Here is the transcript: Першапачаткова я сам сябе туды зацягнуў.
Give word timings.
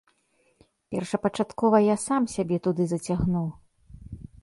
Першапачаткова 0.95 1.83
я 1.85 1.95
сам 2.07 2.21
сябе 2.39 2.57
туды 2.67 2.83
зацягнуў. 2.97 3.47